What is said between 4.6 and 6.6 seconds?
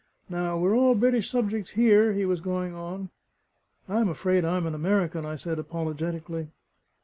an American," I said apologetically.